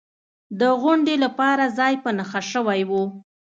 [0.59, 2.91] د غونډې لپاره ځای په نښه شوی و.